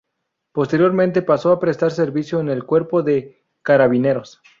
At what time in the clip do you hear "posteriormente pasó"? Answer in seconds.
0.51-1.51